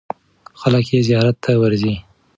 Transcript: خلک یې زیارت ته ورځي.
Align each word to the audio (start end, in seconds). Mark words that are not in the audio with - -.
خلک 0.59 0.85
یې 0.93 0.99
زیارت 1.07 1.35
ته 1.43 1.51
ورځي. 1.61 1.95